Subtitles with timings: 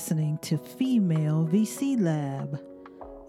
[0.00, 2.58] listening to Female VC Lab,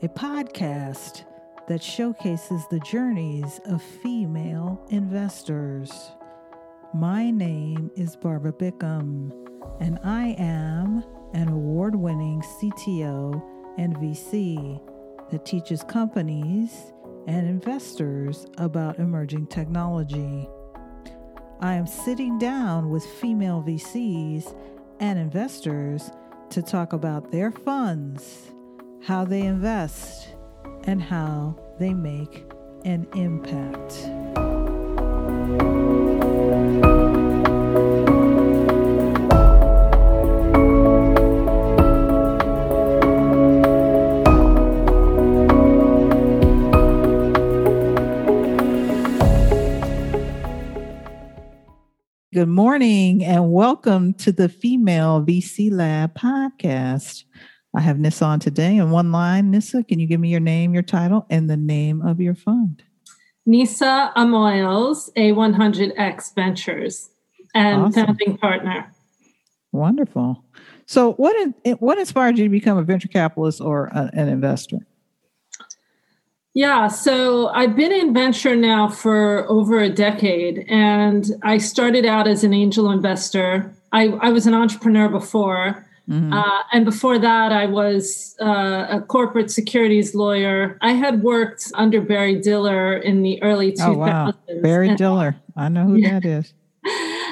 [0.04, 1.26] a podcast
[1.68, 6.12] that showcases the journeys of female investors.
[6.94, 9.34] My name is Barbara Bickham,
[9.82, 11.04] and I am
[11.34, 13.44] an award winning CTO
[13.78, 14.80] and VC
[15.30, 16.94] that teaches companies
[17.28, 20.48] and investors about emerging technology.
[21.60, 24.56] I am sitting down with female VCs
[25.02, 26.12] and investors
[26.52, 28.52] to talk about their funds,
[29.02, 30.36] how they invest,
[30.84, 32.46] and how they make
[32.84, 34.10] an impact.
[52.42, 57.24] Good morning and welcome to the Female VC Lab podcast.
[57.76, 58.78] I have Nisa on today.
[58.78, 62.02] In one line, Nisa, can you give me your name, your title, and the name
[62.02, 62.82] of your fund?
[63.46, 67.12] Nisa Amoils, A100X Ventures,
[67.54, 68.08] and awesome.
[68.08, 68.92] founding partner.
[69.72, 70.44] Wonderful.
[70.88, 71.36] So, what
[71.78, 74.80] what inspired you to become a venture capitalist or a, an investor?
[76.54, 82.28] Yeah, so I've been in venture now for over a decade, and I started out
[82.28, 83.74] as an angel investor.
[83.94, 86.34] I, I was an entrepreneur before, mm-hmm.
[86.34, 90.78] uh, and before that, I was uh, a corporate securities lawyer.
[90.82, 93.88] I had worked under Barry Diller in the early 2000s.
[93.88, 94.34] Oh, wow.
[94.62, 95.38] Barry and, Diller.
[95.56, 96.20] I know who yeah.
[96.20, 96.54] that is.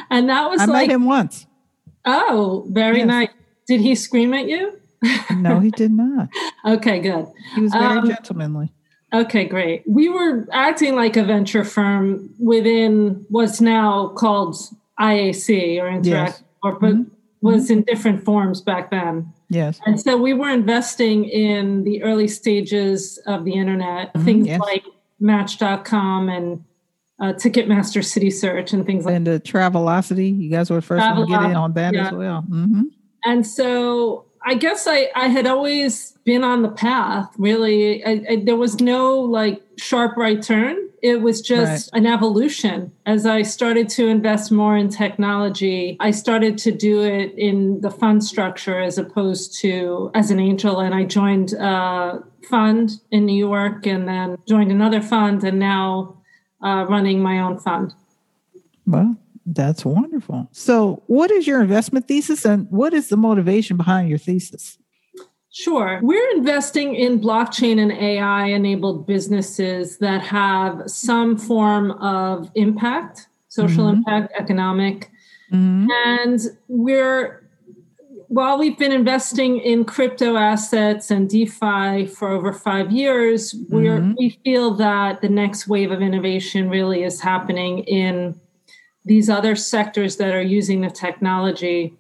[0.10, 1.46] and that was I like, met him once.
[2.06, 3.08] Oh, very yes.
[3.08, 3.30] nice.
[3.68, 4.80] Did he scream at you?
[5.36, 6.30] no, he did not.
[6.66, 7.28] okay, good.
[7.56, 8.72] He was very um, gentlemanly.
[9.14, 9.84] Okay, great.
[9.88, 14.56] We were acting like a venture firm within what's now called
[15.00, 16.44] IAC or Interact, yes.
[16.62, 17.12] or but mm-hmm.
[17.42, 17.74] was mm-hmm.
[17.74, 19.34] in different forms back then.
[19.50, 19.80] Yes.
[19.86, 24.26] And so we were investing in the early stages of the internet, mm-hmm.
[24.26, 24.60] things yes.
[24.60, 24.84] like
[25.20, 26.64] Match.com and
[27.20, 30.38] uh, Ticketmaster City Search and things like and the Travelocity.
[30.40, 32.08] You guys were first to get in on that yeah.
[32.08, 32.46] as well.
[32.48, 32.84] Mm-hmm.
[33.26, 38.04] And so I guess I, I had always been on the path, really.
[38.04, 40.76] I, I, there was no like sharp right turn.
[41.04, 42.00] It was just right.
[42.00, 42.92] an evolution.
[43.06, 47.92] As I started to invest more in technology, I started to do it in the
[47.92, 50.80] fund structure as opposed to as an angel.
[50.80, 56.24] And I joined a fund in New York and then joined another fund and now
[56.66, 57.94] uh, running my own fund.
[58.88, 59.16] Well,
[59.56, 60.48] that's wonderful.
[60.52, 64.78] So, what is your investment thesis and what is the motivation behind your thesis?
[65.52, 66.00] Sure.
[66.04, 73.86] We're investing in blockchain and AI enabled businesses that have some form of impact, social
[73.86, 73.98] mm-hmm.
[73.98, 75.10] impact, economic.
[75.52, 75.88] Mm-hmm.
[75.92, 77.50] And we're,
[78.28, 84.14] while we've been investing in crypto assets and DeFi for over five years, we're, mm-hmm.
[84.20, 88.40] we feel that the next wave of innovation really is happening in
[89.06, 91.94] these other sectors that are using the technology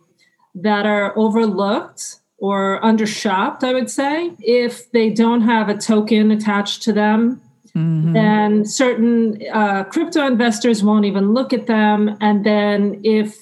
[0.56, 4.32] that are overlooked or undershopped, I would say.
[4.40, 7.42] If they don't have a token attached to them,
[7.76, 8.14] mm-hmm.
[8.14, 12.18] then certain uh, crypto investors won't even look at them.
[12.22, 13.38] And then if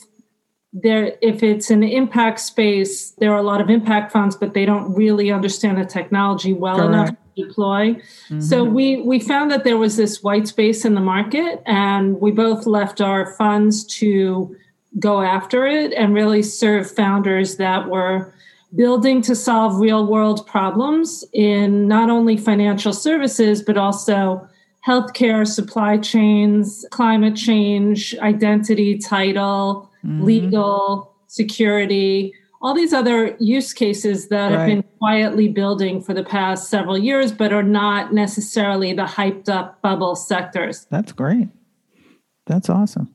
[0.74, 4.66] there, if it's an impact space, there are a lot of impact funds, but they
[4.66, 6.94] don't really understand the technology well Correct.
[6.94, 7.94] enough deploy.
[7.94, 8.42] Mm-hmm.
[8.42, 12.31] So we we found that there was this white space in the market, and we
[12.31, 14.56] both left our funds to
[15.00, 18.34] go after it and really serve founders that were
[18.75, 24.48] building to solve real world problems in not only financial services but also
[24.86, 30.24] healthcare, supply chains, climate change, identity, title, mm-hmm.
[30.24, 34.59] legal, security all these other use cases that right.
[34.59, 39.50] have been quietly building for the past several years, but are not necessarily the hyped
[39.50, 40.88] up bubble sectors.
[40.90, 41.50] That's great.
[42.45, 43.13] That's awesome.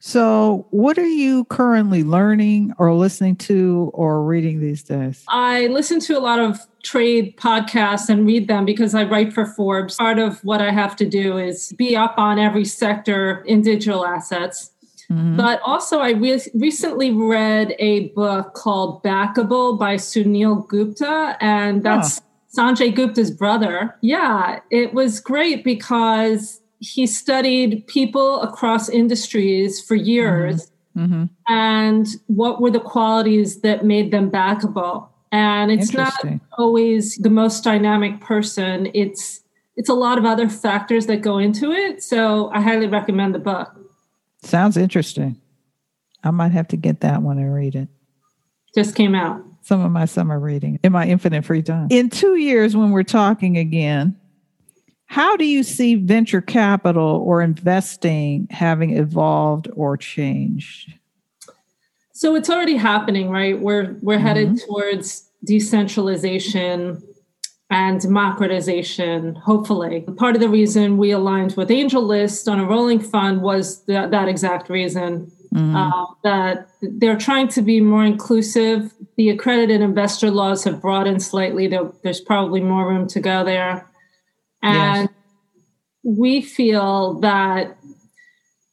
[0.00, 5.24] So, what are you currently learning or listening to or reading these days?
[5.28, 9.44] I listen to a lot of trade podcasts and read them because I write for
[9.44, 9.96] Forbes.
[9.96, 14.06] Part of what I have to do is be up on every sector in digital
[14.06, 14.70] assets.
[15.10, 15.36] Mm-hmm.
[15.36, 22.20] But also, I re- recently read a book called Backable by Sunil Gupta, and that's
[22.54, 23.96] Sanjay Gupta's brother.
[24.02, 30.68] Yeah, it was great because he studied people across industries for years mm-hmm.
[30.98, 31.24] Mm-hmm.
[31.46, 35.08] and what were the qualities that made them backable.
[35.30, 36.14] And it's not
[36.56, 38.88] always the most dynamic person.
[38.94, 39.40] It's
[39.76, 42.02] it's a lot of other factors that go into it.
[42.02, 43.77] So I highly recommend the book.
[44.48, 45.38] Sounds interesting.
[46.24, 47.88] I might have to get that one and read it.
[48.74, 49.42] Just came out.
[49.60, 51.88] some of my summer reading in my infinite free time.
[51.90, 54.16] In two years, when we're talking again,
[55.04, 60.94] how do you see venture capital or investing having evolved or changed?
[62.12, 63.58] So it's already happening, right?
[63.60, 64.26] We're we're mm-hmm.
[64.26, 67.02] headed towards decentralization
[67.70, 70.04] and democratization, hopefully.
[70.16, 74.28] Part of the reason we aligned with AngelList on a rolling fund was that, that
[74.28, 75.30] exact reason.
[75.54, 75.76] Mm-hmm.
[75.76, 78.92] Uh, that they're trying to be more inclusive.
[79.16, 81.66] The accredited investor laws have broadened slightly.
[81.66, 83.90] There, there's probably more room to go there.
[84.62, 85.16] And yes.
[86.02, 87.77] we feel that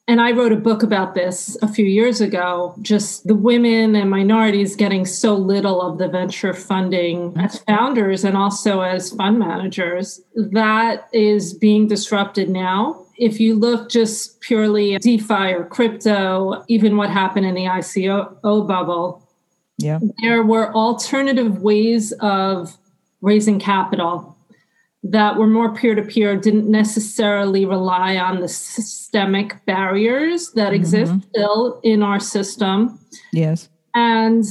[0.07, 4.09] and I wrote a book about this a few years ago, just the women and
[4.09, 10.21] minorities getting so little of the venture funding as founders and also as fund managers.
[10.35, 13.03] That is being disrupted now.
[13.17, 18.67] If you look just purely at DeFi or crypto, even what happened in the ICO
[18.67, 19.27] bubble,
[19.79, 19.99] yeah.
[20.21, 22.77] there were alternative ways of
[23.21, 24.34] raising capital
[25.09, 30.75] that were more peer to peer didn't necessarily rely on the systemic barriers that mm-hmm.
[30.75, 32.99] exist still in our system.
[33.31, 33.69] Yes.
[33.93, 34.43] And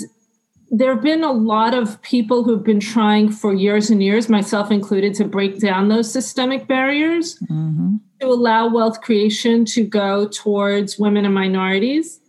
[0.70, 4.70] there have been a lot of people who've been trying for years and years, myself
[4.70, 7.96] included, to break down those systemic barriers mm-hmm.
[8.20, 12.20] to allow wealth creation to go towards women and minorities.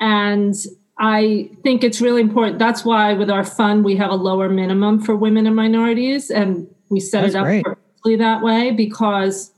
[0.00, 0.54] And
[0.98, 2.58] I think it's really important.
[2.58, 6.30] That's why with our fund, we have a lower minimum for women and minorities.
[6.30, 7.64] And we set That's it up great.
[7.64, 9.52] purposely that way because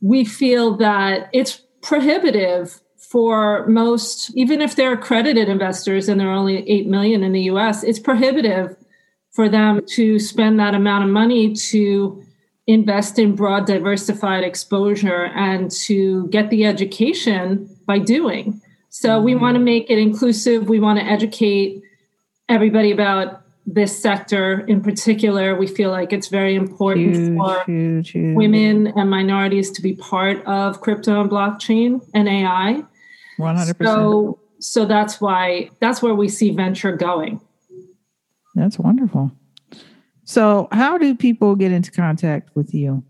[0.00, 6.34] we feel that it's prohibitive for most, even if they're accredited investors and there are
[6.34, 8.76] only 8 million in the US, it's prohibitive
[9.32, 12.22] for them to spend that amount of money to
[12.66, 18.60] invest in broad diversified exposure and to get the education by doing.
[18.88, 19.24] So mm-hmm.
[19.24, 20.68] we want to make it inclusive.
[20.68, 21.82] We want to educate
[22.48, 28.10] everybody about this sector in particular, we feel like it's very important huge, for huge,
[28.10, 28.36] huge.
[28.36, 32.82] women and minorities to be part of crypto and blockchain and AI.
[33.38, 33.84] 100%.
[33.84, 37.40] So, so that's why that's where we see venture going.
[38.54, 39.32] That's wonderful.
[40.24, 43.02] So, how do people get into contact with you?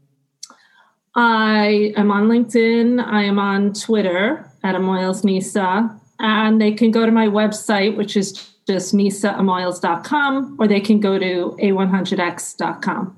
[1.15, 3.05] I am on LinkedIn.
[3.05, 8.17] I am on Twitter at Amoils Nisa, and they can go to my website, which
[8.17, 13.17] is just nisaamoils.com, or they can go to a100x.com.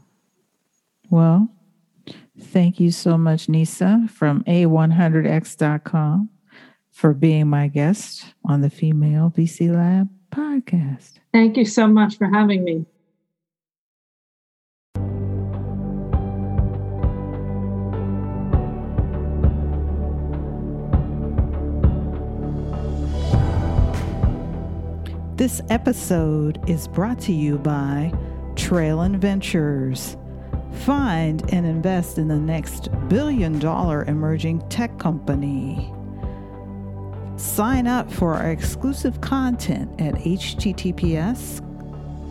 [1.10, 1.48] Well,
[2.38, 6.28] thank you so much, Nisa from a100x.com
[6.90, 11.14] for being my guest on the Female VC Lab podcast.
[11.32, 12.86] Thank you so much for having me.
[25.36, 28.12] This episode is brought to you by
[28.54, 30.16] Trailyn Ventures.
[30.84, 35.92] Find and invest in the next billion dollar emerging tech company.
[37.36, 41.60] Sign up for our exclusive content at https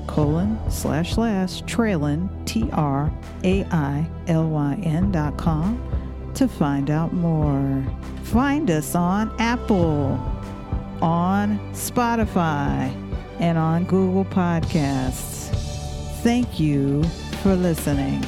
[0.08, 3.12] colon slash slash trailyn t r
[3.44, 5.78] a i l y n dot com
[6.36, 7.84] to find out more.
[8.24, 10.33] Find us on Apple
[11.04, 12.90] on Spotify
[13.40, 15.50] and on Google Podcasts.
[16.22, 17.04] Thank you
[17.42, 18.24] for listening.